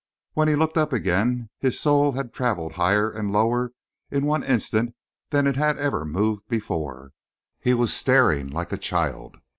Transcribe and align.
When 0.33 0.47
he 0.47 0.55
looked 0.55 0.79
up 0.79 0.93
again 0.93 1.51
his 1.59 1.79
soul 1.79 2.13
had 2.13 2.33
traveled 2.33 2.71
higher 2.71 3.11
and 3.11 3.31
lower 3.31 3.71
in 4.09 4.25
one 4.25 4.43
instant 4.43 4.95
than 5.29 5.45
it 5.45 5.57
had 5.57 5.77
ever 5.77 6.05
moved 6.05 6.47
before; 6.47 7.11
he 7.59 7.75
was 7.75 7.93
staring 7.93 8.47
like 8.47 8.73
a 8.73 8.77
child. 8.77 9.37